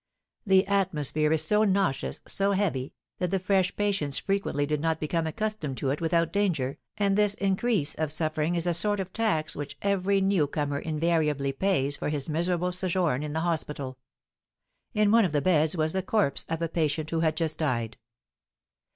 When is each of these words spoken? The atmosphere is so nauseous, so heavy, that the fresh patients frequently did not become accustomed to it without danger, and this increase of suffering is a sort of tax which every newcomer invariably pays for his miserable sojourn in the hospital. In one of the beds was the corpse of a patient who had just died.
The 0.47 0.65
atmosphere 0.65 1.31
is 1.31 1.43
so 1.45 1.63
nauseous, 1.63 2.21
so 2.25 2.53
heavy, 2.53 2.91
that 3.19 3.29
the 3.29 3.37
fresh 3.37 3.75
patients 3.75 4.17
frequently 4.17 4.65
did 4.65 4.81
not 4.81 4.99
become 4.99 5.27
accustomed 5.27 5.77
to 5.77 5.91
it 5.91 6.01
without 6.01 6.33
danger, 6.33 6.79
and 6.97 7.15
this 7.15 7.35
increase 7.35 7.93
of 7.93 8.11
suffering 8.11 8.55
is 8.55 8.65
a 8.65 8.73
sort 8.73 8.99
of 8.99 9.13
tax 9.13 9.55
which 9.55 9.77
every 9.83 10.19
newcomer 10.19 10.79
invariably 10.79 11.51
pays 11.53 11.97
for 11.97 12.09
his 12.09 12.27
miserable 12.27 12.71
sojourn 12.71 13.21
in 13.21 13.33
the 13.33 13.41
hospital. 13.41 13.99
In 14.95 15.11
one 15.11 15.23
of 15.23 15.33
the 15.33 15.39
beds 15.41 15.77
was 15.77 15.93
the 15.93 16.01
corpse 16.01 16.47
of 16.49 16.63
a 16.63 16.67
patient 16.67 17.11
who 17.11 17.19
had 17.19 17.37
just 17.37 17.59
died. 17.59 17.97